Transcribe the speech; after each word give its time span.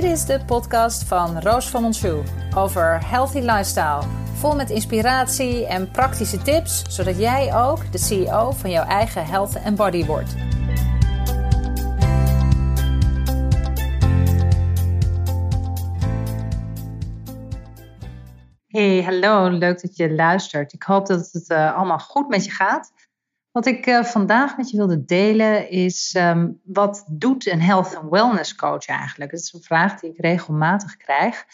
Dit 0.00 0.10
is 0.10 0.24
de 0.24 0.40
podcast 0.46 1.04
van 1.04 1.40
Roos 1.40 1.68
van 1.68 1.82
Monsou 1.82 2.22
over 2.56 3.08
healthy 3.08 3.38
lifestyle. 3.38 4.02
Vol 4.34 4.54
met 4.54 4.70
inspiratie 4.70 5.66
en 5.66 5.90
praktische 5.90 6.42
tips, 6.42 6.82
zodat 6.88 7.18
jij 7.18 7.54
ook 7.54 7.92
de 7.92 7.98
CEO 7.98 8.50
van 8.50 8.70
jouw 8.70 8.84
eigen 8.84 9.26
health 9.26 9.54
en 9.54 9.74
body 9.74 10.04
wordt. 10.04 10.34
Hey, 18.66 19.02
hallo, 19.02 19.48
leuk 19.48 19.80
dat 19.80 19.96
je 19.96 20.14
luistert. 20.14 20.72
Ik 20.72 20.82
hoop 20.82 21.06
dat 21.06 21.28
het 21.32 21.50
uh, 21.50 21.76
allemaal 21.76 21.98
goed 21.98 22.28
met 22.28 22.44
je 22.44 22.50
gaat. 22.50 22.92
Wat 23.52 23.66
ik 23.66 23.86
uh, 23.86 24.04
vandaag 24.04 24.56
met 24.56 24.70
je 24.70 24.76
wilde 24.76 25.04
delen 25.04 25.70
is 25.70 26.14
um, 26.18 26.60
wat 26.64 27.04
doet 27.08 27.46
een 27.46 27.62
health 27.62 27.96
and 27.96 28.10
wellness 28.10 28.54
coach 28.54 28.86
eigenlijk? 28.86 29.30
Dat 29.30 29.40
is 29.40 29.52
een 29.52 29.62
vraag 29.62 30.00
die 30.00 30.10
ik 30.10 30.20
regelmatig 30.20 30.96
krijg. 30.96 31.44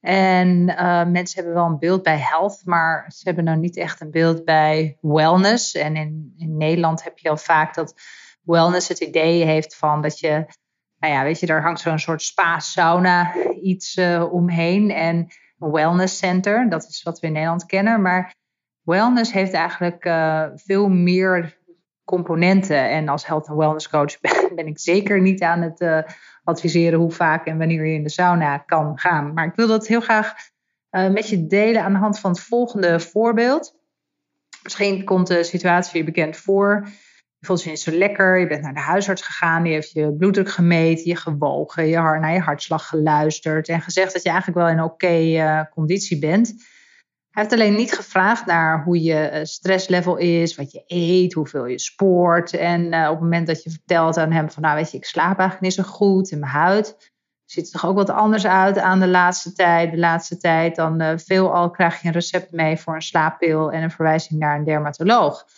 En 0.00 0.68
uh, 0.68 1.04
mensen 1.04 1.34
hebben 1.34 1.54
wel 1.54 1.66
een 1.66 1.78
beeld 1.78 2.02
bij 2.02 2.18
health, 2.18 2.62
maar 2.64 3.12
ze 3.12 3.20
hebben 3.24 3.44
nou 3.44 3.58
niet 3.58 3.76
echt 3.76 4.00
een 4.00 4.10
beeld 4.10 4.44
bij 4.44 4.98
wellness. 5.00 5.74
En 5.74 5.96
in, 5.96 6.34
in 6.36 6.56
Nederland 6.56 7.04
heb 7.04 7.18
je 7.18 7.30
al 7.30 7.36
vaak 7.36 7.74
dat 7.74 7.94
wellness 8.42 8.88
het 8.88 9.00
idee 9.00 9.44
heeft 9.44 9.76
van 9.76 10.02
dat 10.02 10.18
je, 10.18 10.46
nou 10.98 11.14
ja, 11.14 11.22
weet 11.22 11.40
je, 11.40 11.46
daar 11.46 11.62
hangt 11.62 11.80
zo'n 11.80 11.98
soort 11.98 12.22
spa-sauna 12.22 13.34
iets 13.62 13.96
uh, 13.96 14.32
omheen. 14.32 14.90
En 14.90 15.16
een 15.58 15.70
wellness 15.70 16.18
center, 16.18 16.68
dat 16.68 16.86
is 16.88 17.02
wat 17.02 17.20
we 17.20 17.26
in 17.26 17.32
Nederland 17.32 17.66
kennen. 17.66 18.02
Maar 18.02 18.34
wellness 18.82 19.32
heeft 19.32 19.52
eigenlijk 19.52 20.04
uh, 20.04 20.46
veel 20.54 20.88
meer 20.88 21.58
componenten. 22.04 22.90
En 22.90 23.08
als 23.08 23.26
health 23.26 23.48
and 23.48 23.58
wellness 23.58 23.88
coach 23.88 24.20
ben, 24.54 24.66
ik 24.66 24.78
zeker 24.78 25.20
niet 25.20 25.42
aan 25.42 25.62
het 25.62 25.80
uh, 25.80 25.98
adviseren 26.44 26.98
hoe 26.98 27.10
vaak 27.10 27.46
en 27.46 27.58
wanneer 27.58 27.86
je 27.86 27.94
in 27.94 28.02
de 28.02 28.10
sauna 28.10 28.58
kan 28.58 28.98
gaan. 28.98 29.32
Maar 29.34 29.46
ik 29.46 29.54
wil 29.54 29.66
dat 29.66 29.86
heel 29.86 30.00
graag 30.00 30.34
uh, 30.90 31.08
met 31.08 31.28
je 31.28 31.46
delen 31.46 31.82
aan 31.82 31.92
de 31.92 31.98
hand 31.98 32.18
van 32.18 32.30
het 32.30 32.40
volgende 32.40 33.00
voorbeeld. 33.00 33.78
Misschien 34.62 35.04
komt 35.04 35.26
de 35.26 35.42
situatie 35.42 35.98
je 35.98 36.04
bekend 36.04 36.36
voor. 36.36 36.88
Je 37.38 37.46
voelt 37.46 37.62
je 37.62 37.70
niet 37.70 37.80
zo 37.80 37.90
lekker. 37.90 38.38
Je 38.38 38.46
bent 38.46 38.62
naar 38.62 38.74
de 38.74 38.80
huisarts 38.80 39.22
gegaan. 39.22 39.62
Die 39.62 39.72
heeft 39.72 39.90
je 39.90 40.14
bloeddruk 40.14 40.50
gemeten, 40.50 41.04
je 41.04 41.16
gewogen, 41.16 41.86
je, 41.86 41.96
naar 41.96 42.32
je 42.32 42.40
hartslag 42.40 42.88
geluisterd. 42.88 43.68
En 43.68 43.80
gezegd 43.80 44.12
dat 44.12 44.22
je 44.22 44.28
eigenlijk 44.28 44.58
wel 44.58 44.68
in 44.68 44.82
oké 44.82 45.68
conditie 45.70 46.18
bent. 46.18 46.54
Heeft 47.40 47.52
alleen 47.52 47.74
niet 47.74 47.92
gevraagd 47.92 48.46
naar 48.46 48.82
hoe 48.84 49.02
je 49.02 49.14
eh, 49.14 49.44
stresslevel 49.44 50.16
is, 50.16 50.56
wat 50.56 50.72
je 50.72 50.82
eet, 50.86 51.32
hoeveel 51.32 51.66
je 51.66 51.78
sport. 51.78 52.52
En 52.52 52.92
uh, 52.92 53.04
op 53.04 53.10
het 53.10 53.20
moment 53.20 53.46
dat 53.46 53.62
je 53.62 53.70
vertelt 53.70 54.16
aan 54.16 54.32
hem 54.32 54.50
van, 54.50 54.62
nou 54.62 54.76
weet 54.76 54.90
je, 54.90 54.96
ik 54.96 55.04
slaap 55.04 55.38
eigenlijk 55.38 55.60
niet 55.60 55.74
zo 55.74 55.82
goed 55.82 56.30
in 56.30 56.38
mijn 56.38 56.52
huid. 56.52 57.12
Ziet 57.44 57.66
er 57.66 57.72
toch 57.72 57.86
ook 57.86 57.96
wat 57.96 58.10
anders 58.10 58.46
uit 58.46 58.78
aan 58.78 59.00
de 59.00 59.08
laatste 59.08 59.52
tijd. 59.52 59.90
De 59.90 59.98
laatste 59.98 60.36
tijd 60.36 60.76
dan 60.76 61.02
uh, 61.02 61.12
veelal 61.16 61.70
krijg 61.70 62.00
je 62.00 62.06
een 62.06 62.14
recept 62.14 62.52
mee 62.52 62.76
voor 62.76 62.94
een 62.94 63.02
slaappil 63.02 63.72
en 63.72 63.82
een 63.82 63.90
verwijzing 63.90 64.40
naar 64.40 64.58
een 64.58 64.64
dermatoloog. 64.64 65.42
Op 65.42 65.48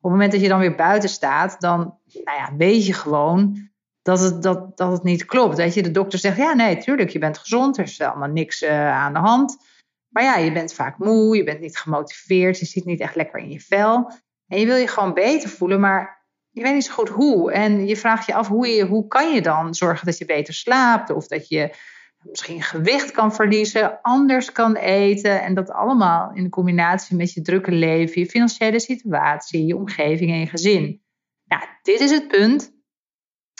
het 0.00 0.10
moment 0.10 0.32
dat 0.32 0.40
je 0.40 0.48
dan 0.48 0.58
weer 0.58 0.74
buiten 0.74 1.08
staat, 1.08 1.60
dan 1.60 1.78
nou 2.24 2.38
ja, 2.38 2.56
weet 2.56 2.86
je 2.86 2.92
gewoon 2.92 3.68
dat 4.02 4.20
het, 4.20 4.42
dat, 4.42 4.76
dat 4.76 4.92
het 4.92 5.02
niet 5.02 5.24
klopt. 5.24 5.56
Dat 5.56 5.74
je, 5.74 5.82
de 5.82 5.90
dokter 5.90 6.18
zegt, 6.18 6.36
ja 6.36 6.52
nee, 6.52 6.76
tuurlijk, 6.76 7.10
je 7.10 7.18
bent 7.18 7.38
gezond, 7.38 7.78
er 7.78 7.84
is 7.84 8.00
allemaal 8.00 8.28
niks 8.28 8.64
aan 8.64 9.12
de 9.12 9.18
hand. 9.18 9.72
Maar 10.14 10.22
ja, 10.22 10.36
je 10.36 10.52
bent 10.52 10.74
vaak 10.74 10.98
moe, 10.98 11.36
je 11.36 11.44
bent 11.44 11.60
niet 11.60 11.78
gemotiveerd, 11.78 12.58
je 12.58 12.66
zit 12.66 12.84
niet 12.84 13.00
echt 13.00 13.14
lekker 13.14 13.40
in 13.40 13.50
je 13.50 13.60
vel. 13.60 14.10
En 14.48 14.60
je 14.60 14.66
wil 14.66 14.76
je 14.76 14.88
gewoon 14.88 15.14
beter 15.14 15.48
voelen, 15.48 15.80
maar 15.80 16.26
je 16.50 16.62
weet 16.62 16.74
niet 16.74 16.84
zo 16.84 16.92
goed 16.92 17.08
hoe. 17.08 17.52
En 17.52 17.86
je 17.86 17.96
vraagt 17.96 18.26
je 18.26 18.34
af, 18.34 18.48
hoe, 18.48 18.68
je, 18.68 18.86
hoe 18.86 19.06
kan 19.06 19.34
je 19.34 19.42
dan 19.42 19.74
zorgen 19.74 20.06
dat 20.06 20.18
je 20.18 20.24
beter 20.24 20.54
slaapt? 20.54 21.10
Of 21.10 21.26
dat 21.26 21.48
je 21.48 21.74
misschien 22.22 22.62
gewicht 22.62 23.10
kan 23.10 23.34
verliezen, 23.34 24.00
anders 24.02 24.52
kan 24.52 24.76
eten. 24.76 25.42
En 25.42 25.54
dat 25.54 25.70
allemaal 25.70 26.30
in 26.34 26.48
combinatie 26.48 27.16
met 27.16 27.32
je 27.32 27.42
drukke 27.42 27.72
leven, 27.72 28.20
je 28.20 28.26
financiële 28.26 28.80
situatie, 28.80 29.66
je 29.66 29.76
omgeving 29.76 30.30
en 30.30 30.38
je 30.38 30.46
gezin. 30.46 31.02
Nou, 31.44 31.62
dit 31.82 32.00
is 32.00 32.10
het 32.10 32.28
punt 32.28 32.72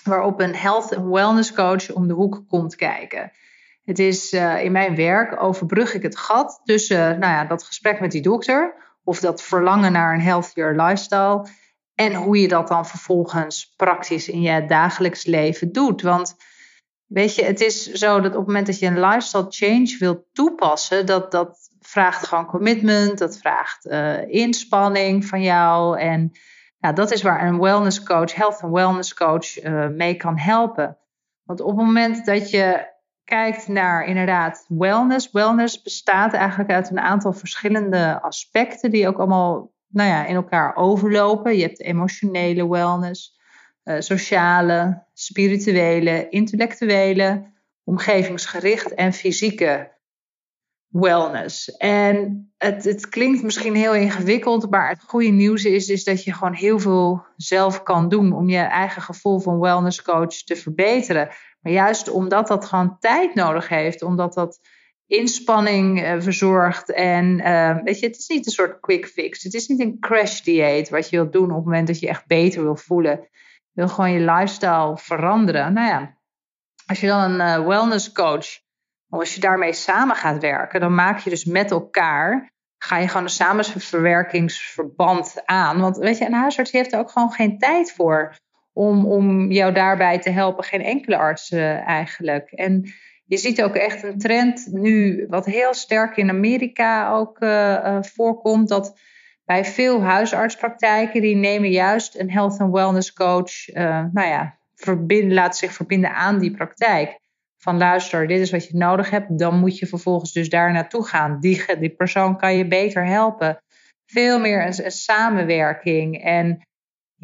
waarop 0.05 0.41
een 0.41 0.55
health 0.55 0.97
and 0.97 1.13
wellness 1.13 1.53
coach 1.53 1.93
om 1.93 2.07
de 2.09 2.15
hoek 2.15 2.45
komt 2.49 2.77
kijken. 2.77 3.33
Het 3.85 3.99
is 3.99 4.33
uh, 4.33 4.65
in 4.65 4.73
mijn 4.73 4.97
werk 4.97 5.43
overbrug 5.43 5.95
ik 5.95 6.03
het 6.03 6.19
gat 6.19 6.61
tussen 6.65 7.19
nou 7.19 7.33
ja, 7.33 7.45
dat 7.45 7.63
gesprek 7.63 8.01
met 8.01 8.11
die 8.11 8.23
dokter 8.23 8.75
of 9.05 9.21
dat 9.21 9.43
verlangen 9.43 9.93
naar 9.93 10.15
een 10.15 10.21
healthier 10.21 10.75
lifestyle 10.77 11.47
en 11.95 12.15
hoe 12.15 12.41
je 12.41 12.49
dat 12.49 12.69
dan 12.69 12.87
vervolgens 12.87 13.75
praktisch 13.77 14.29
in 14.29 14.41
je 14.41 14.67
dagelijks 14.67 15.25
leven 15.25 15.73
doet. 15.73 16.03
Want 16.03 16.37
weet 17.07 17.35
je, 17.35 17.45
het 17.45 17.61
is 17.61 17.93
zo 17.93 18.21
dat 18.21 18.31
op 18.31 18.39
het 18.39 18.47
moment 18.47 18.67
dat 18.67 18.79
je 18.79 18.87
een 18.87 19.01
lifestyle 19.01 19.47
change 19.49 19.97
wilt 19.99 20.25
toepassen, 20.33 21.07
dat, 21.07 21.31
dat 21.31 21.59
vraagt 21.81 22.27
gewoon 22.27 22.47
commitment, 22.47 23.19
dat 23.19 23.39
vraagt 23.39 23.87
uh, 23.87 24.29
inspanning 24.29 25.27
van 25.27 25.43
jou. 25.43 25.99
En 25.99 26.33
nou, 26.79 26.95
dat 26.95 27.13
is 27.13 27.23
waar 27.23 27.47
een 27.47 27.61
wellness 27.61 28.03
coach, 28.03 28.35
health 28.35 28.61
and 28.61 28.73
wellness 28.73 29.15
coach 29.15 29.63
mee 29.91 30.17
kan 30.17 30.39
helpen. 30.39 30.99
Want 31.43 31.61
op 31.61 31.77
het 31.77 31.87
moment 31.87 32.27
dat 32.27 32.51
je 32.51 32.93
kijkt 33.25 33.69
naar 33.69 34.07
inderdaad 34.07 34.65
wellness. 34.69 35.31
Wellness 35.31 35.83
bestaat 35.83 36.33
eigenlijk 36.33 36.71
uit 36.71 36.91
een 36.91 37.01
aantal 37.01 37.33
verschillende 37.33 38.21
aspecten 38.23 38.91
die 38.91 39.09
ook 39.09 39.19
allemaal 39.19 39.73
nou 39.89 40.09
ja, 40.09 40.27
in 40.27 40.35
elkaar 40.35 40.77
overlopen. 40.77 41.57
Je 41.57 41.63
hebt 41.63 41.81
emotionele 41.81 42.69
wellness, 42.69 43.39
uh, 43.85 44.01
sociale, 44.01 45.07
spirituele, 45.13 46.29
intellectuele, 46.29 47.53
omgevingsgericht 47.85 48.95
en 48.95 49.13
fysieke 49.13 49.93
wellness. 50.89 51.77
En 51.77 52.49
het, 52.57 52.85
het 52.85 53.09
klinkt 53.09 53.43
misschien 53.43 53.75
heel 53.75 53.95
ingewikkeld, 53.95 54.71
maar 54.71 54.89
het 54.89 55.03
goede 55.07 55.29
nieuws 55.29 55.65
is, 55.65 55.89
is 55.89 56.05
dat 56.05 56.25
je 56.25 56.33
gewoon 56.33 56.55
heel 56.55 56.79
veel 56.79 57.25
zelf 57.37 57.83
kan 57.83 58.09
doen 58.09 58.33
om 58.33 58.49
je 58.49 58.59
eigen 58.59 59.03
gevoel 59.03 59.39
van 59.39 59.61
wellness 59.61 60.03
coach 60.03 60.35
te 60.35 60.57
verbeteren. 60.57 61.29
Maar 61.65 61.73
juist 61.73 62.11
omdat 62.11 62.47
dat 62.47 62.65
gewoon 62.65 62.99
tijd 62.99 63.35
nodig 63.35 63.69
heeft, 63.69 64.03
omdat 64.03 64.35
dat 64.35 64.61
inspanning 65.07 66.03
uh, 66.03 66.21
verzorgt. 66.21 66.93
En 66.93 67.39
uh, 67.39 67.79
weet 67.83 67.99
je, 67.99 68.07
het 68.07 68.17
is 68.17 68.29
niet 68.29 68.47
een 68.47 68.53
soort 68.53 68.81
quick 68.81 69.07
fix. 69.07 69.43
Het 69.43 69.55
is 69.55 69.67
niet 69.67 69.81
een 69.81 69.97
crash 70.01 70.41
dieet 70.41 70.89
wat 70.89 71.09
je 71.09 71.17
wilt 71.17 71.33
doen 71.33 71.51
op 71.51 71.57
het 71.57 71.65
moment 71.65 71.87
dat 71.87 71.99
je 71.99 72.09
echt 72.09 72.27
beter 72.27 72.63
wil 72.63 72.77
voelen. 72.77 73.29
Je 73.73 73.81
wil 73.81 73.89
gewoon 73.89 74.13
je 74.13 74.33
lifestyle 74.33 74.99
veranderen. 74.99 75.73
Nou 75.73 75.87
ja, 75.87 76.19
als 76.87 77.01
je 77.01 77.07
dan 77.07 77.41
een 77.41 77.61
uh, 77.61 77.67
wellness 77.67 78.13
coach, 78.13 78.47
als 79.09 79.35
je 79.35 79.41
daarmee 79.41 79.73
samen 79.73 80.17
gaat 80.17 80.41
werken, 80.41 80.81
dan 80.81 80.95
maak 80.95 81.19
je 81.19 81.31
dus 81.31 81.45
met 81.45 81.71
elkaar 81.71 82.55
ga 82.85 82.99
je 82.99 83.09
gewoon 83.09 83.23
een 83.23 83.29
samenverwerkingsverband 83.29 85.43
aan. 85.45 85.81
Want 85.81 85.97
weet 85.97 86.19
je, 86.19 86.27
een 86.27 86.33
huisarts 86.33 86.71
heeft 86.71 86.93
er 86.93 86.99
ook 86.99 87.11
gewoon 87.11 87.33
geen 87.33 87.59
tijd 87.59 87.93
voor 87.93 88.37
om, 88.75 89.07
om 89.07 89.51
jou 89.51 89.73
daarbij 89.73 90.19
te 90.19 90.31
helpen. 90.31 90.65
Geen 90.65 90.83
enkele 90.83 91.17
arts 91.17 91.51
uh, 91.51 91.89
eigenlijk. 91.89 92.51
En 92.51 92.93
je 93.25 93.37
ziet 93.37 93.63
ook 93.63 93.75
echt 93.75 94.03
een 94.03 94.19
trend 94.19 94.69
nu, 94.71 95.27
wat 95.29 95.47
heel 95.47 95.75
sterk 95.75 96.17
in 96.17 96.31
Amerika 96.31 97.11
ook 97.13 97.41
uh, 97.41 97.51
uh, 97.51 97.99
voorkomt, 98.01 98.69
dat 98.69 98.99
bij 99.45 99.65
veel 99.65 100.03
huisartspraktijken, 100.03 101.21
die 101.21 101.37
nemen 101.37 101.71
juist 101.71 102.19
een 102.19 102.31
health 102.31 102.61
and 102.61 102.73
wellness 102.73 103.13
coach, 103.13 103.67
nou 104.13 104.29
ja, 104.29 104.59
verbinden, 104.75 105.35
laat 105.35 105.57
zich 105.57 105.73
verbinden 105.73 106.15
aan 106.15 106.39
die 106.39 106.51
praktijk. 106.51 107.19
Van 107.57 107.77
luister, 107.77 108.27
dit 108.27 108.41
is 108.41 108.51
wat 108.51 108.69
je 108.69 108.77
nodig 108.77 109.11
hebt, 109.11 109.39
dan 109.39 109.59
moet 109.59 109.79
je 109.79 109.87
vervolgens 109.87 110.33
dus 110.33 110.49
daar 110.49 110.73
naartoe 110.73 111.07
gaan. 111.07 111.41
Die, 111.41 111.79
die 111.79 111.95
persoon 111.95 112.37
kan 112.37 112.57
je 112.57 112.69
beter 112.69 113.07
helpen. 113.07 113.63
Veel 114.07 114.41
meer 114.41 114.67
een 114.67 114.91
samenwerking 114.91 116.23
en 116.23 116.67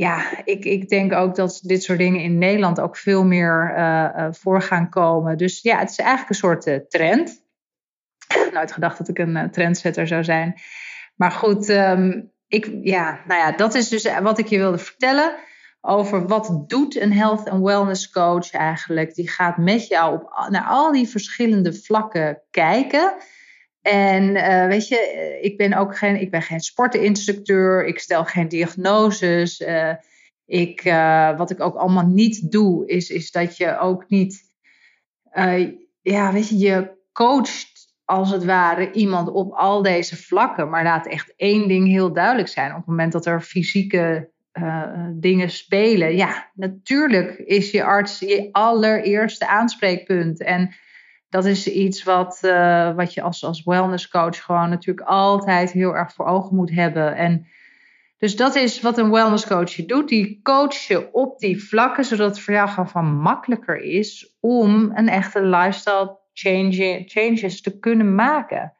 ja, 0.01 0.45
ik, 0.45 0.65
ik 0.65 0.89
denk 0.89 1.13
ook 1.13 1.35
dat 1.35 1.61
dit 1.63 1.83
soort 1.83 1.99
dingen 1.99 2.21
in 2.21 2.39
Nederland 2.39 2.81
ook 2.81 2.97
veel 2.97 3.25
meer 3.25 3.75
uh, 3.77 4.27
voor 4.31 4.63
gaan 4.63 4.89
komen. 4.89 5.39
Dus 5.39 5.63
ja, 5.63 5.79
het 5.79 5.91
is 5.91 5.97
eigenlijk 5.97 6.29
een 6.29 6.37
soort 6.37 6.67
uh, 6.67 6.77
trend. 6.89 7.43
Nooit 8.53 8.73
gedacht 8.73 8.99
dat 8.99 9.09
ik 9.09 9.19
een 9.19 9.51
trendsetter 9.51 10.07
zou 10.07 10.25
zijn. 10.25 10.55
Maar 11.17 11.31
goed, 11.31 11.69
um, 11.69 12.33
ik, 12.49 12.71
ja, 12.83 13.21
nou 13.27 13.41
ja, 13.41 13.53
dat 13.57 13.75
is 13.75 13.89
dus 13.89 14.19
wat 14.21 14.39
ik 14.39 14.47
je 14.47 14.59
wilde 14.59 14.79
vertellen 14.79 15.35
over 15.81 16.27
wat 16.27 16.65
doet 16.67 16.97
een 16.97 17.13
health 17.13 17.49
and 17.49 17.65
wellness 17.65 18.11
coach 18.11 18.51
eigenlijk. 18.51 19.15
Die 19.15 19.31
gaat 19.31 19.57
met 19.57 19.87
jou 19.87 20.15
op, 20.15 20.47
naar 20.49 20.67
al 20.67 20.93
die 20.93 21.09
verschillende 21.09 21.73
vlakken 21.73 22.43
kijken. 22.51 23.15
En 23.83 24.25
uh, 24.25 24.67
weet 24.67 24.89
je, 24.89 24.99
eh, 24.99 25.45
ik 25.45 25.57
ben 25.57 25.73
ook 25.73 25.97
geen, 25.97 26.21
ik 26.21 26.31
ben 26.31 26.43
geen 26.43 26.61
sporteninstructeur, 26.61 27.87
ik 27.87 27.99
stel 27.99 28.25
geen 28.25 28.49
diagnoses. 28.49 29.61
Uh, 29.61 29.93
ik, 30.47 30.83
wat 31.37 31.51
ik 31.51 31.61
ook 31.61 31.77
allemaal 31.77 32.07
niet 32.07 32.51
doe, 32.51 32.87
is, 32.87 33.11
is 33.11 33.31
dat 33.31 33.57
je 33.57 33.79
ook 33.79 34.05
niet, 34.09 34.43
ja, 36.03 36.33
weet 36.33 36.49
je, 36.49 36.59
je 36.59 36.91
coacht 37.13 37.95
als 38.05 38.31
het 38.31 38.45
ware 38.45 38.93
iemand 38.93 39.29
op 39.29 39.53
al 39.53 39.83
deze 39.83 40.17
vlakken. 40.17 40.71
Maar 40.71 40.85
laat 40.85 41.07
echt 41.07 41.33
één 41.37 41.69
ding 41.69 41.89
heel 41.89 42.13
duidelijk 42.13 42.49
zijn. 42.49 42.71
Op 42.71 42.77
het 42.77 42.87
moment 42.87 43.13
dat 43.13 43.27
er 43.27 43.41
fysieke 43.41 44.31
dingen 45.13 45.51
spelen, 45.51 46.17
ja, 46.17 46.51
natuurlijk 46.55 47.39
is 47.39 47.71
je 47.71 47.85
arts 47.85 48.19
je 48.19 48.49
allereerste 48.53 49.49
aanspreekpunt. 49.49 50.43
En 50.43 50.75
dat 51.31 51.45
is 51.45 51.67
iets 51.67 52.03
wat, 52.03 52.41
uh, 52.43 52.95
wat 52.95 53.15
je 53.15 53.23
als, 53.23 53.45
als 53.45 53.65
wellness 53.65 54.09
coach 54.09 54.45
gewoon 54.45 54.69
natuurlijk 54.69 55.09
altijd 55.09 55.73
heel 55.73 55.97
erg 55.97 56.13
voor 56.13 56.27
ogen 56.27 56.57
moet 56.57 56.71
hebben. 56.71 57.17
En 57.17 57.47
dus 58.19 58.37
dat 58.37 58.55
is 58.55 58.81
wat 58.81 58.99
een 58.99 59.11
wellness 59.11 59.47
coach 59.47 59.71
je 59.71 59.87
doet. 59.87 60.09
Die 60.09 60.41
coach 60.43 60.75
je 60.75 61.13
op 61.13 61.39
die 61.39 61.65
vlakken, 61.65 62.05
zodat 62.05 62.31
het 62.31 62.41
voor 62.41 62.55
jou 62.55 62.69
gewoon 62.69 63.15
makkelijker 63.15 63.77
is 63.83 64.37
om 64.41 64.93
een 64.95 65.09
echte 65.09 65.43
lifestyle 65.43 66.19
change, 66.33 67.03
changes 67.07 67.63
te 67.63 67.79
kunnen 67.79 68.15
maken. 68.15 68.75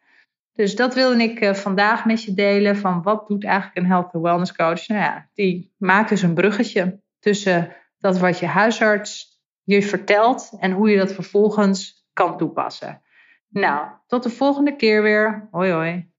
Dus 0.53 0.77
dat 0.77 0.95
wilde 0.95 1.23
ik 1.23 1.41
uh, 1.41 1.55
vandaag 1.55 2.05
met 2.05 2.23
je 2.23 2.35
delen. 2.35 2.77
Van 2.77 3.03
wat 3.03 3.29
doet 3.29 3.45
eigenlijk 3.45 3.77
een 3.77 3.87
health 3.87 4.15
and 4.15 4.23
wellness 4.23 4.55
coach? 4.55 4.89
Nou 4.89 5.01
ja, 5.01 5.29
die 5.35 5.75
maakt 5.79 6.09
dus 6.09 6.23
een 6.23 6.35
bruggetje 6.35 7.01
tussen 7.21 7.77
dat 7.99 8.19
wat 8.19 8.39
je 8.39 8.47
huisarts 8.47 9.41
je 9.63 9.83
vertelt 9.83 10.53
en 10.59 10.73
hoe 10.73 10.91
je 10.91 10.99
dat 10.99 11.13
vervolgens 11.13 12.00
kan 12.21 12.37
toepassen. 12.37 13.03
Nou, 13.49 13.87
tot 14.07 14.23
de 14.23 14.31
volgende 14.31 14.77
keer 14.77 15.03
weer. 15.03 15.49
Hoi 15.51 15.73
hoi. 15.73 16.11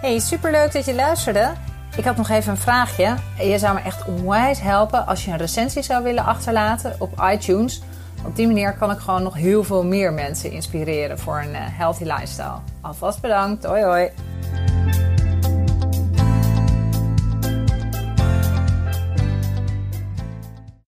Hey, 0.00 0.18
superleuk 0.18 0.72
dat 0.72 0.84
je 0.84 0.94
luisterde. 0.94 1.52
Ik 1.96 2.04
had 2.04 2.16
nog 2.16 2.28
even 2.28 2.50
een 2.50 2.56
vraagje. 2.56 3.14
Je 3.38 3.58
zou 3.58 3.74
me 3.74 3.80
echt 3.80 4.06
onwijs 4.06 4.60
helpen 4.60 5.06
als 5.06 5.24
je 5.24 5.30
een 5.30 5.36
recensie 5.36 5.82
zou 5.82 6.02
willen 6.02 6.24
achterlaten 6.24 6.96
op 6.98 7.10
iTunes. 7.32 7.82
Op 8.26 8.36
die 8.36 8.46
manier 8.46 8.76
kan 8.76 8.90
ik 8.90 8.98
gewoon 8.98 9.22
nog 9.22 9.34
heel 9.34 9.64
veel 9.64 9.84
meer 9.84 10.12
mensen 10.12 10.50
inspireren 10.50 11.18
voor 11.18 11.38
een 11.38 11.54
eh, 11.54 11.78
healthy 11.78 12.04
lifestyle. 12.04 12.58
Alvast 12.80 13.20
bedankt. 13.20 13.64
Hoi 13.64 13.82
hoi. 13.82 14.10